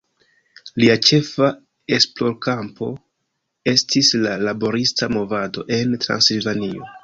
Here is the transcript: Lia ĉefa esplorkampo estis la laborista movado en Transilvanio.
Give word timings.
Lia 0.83 0.95
ĉefa 1.09 1.49
esplorkampo 1.97 2.89
estis 3.77 4.11
la 4.25 4.35
laborista 4.49 5.13
movado 5.19 5.69
en 5.81 5.97
Transilvanio. 6.09 6.95